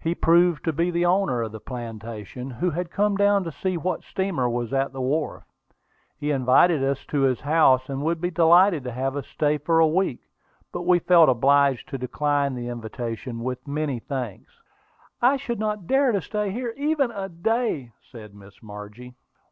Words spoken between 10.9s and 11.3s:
felt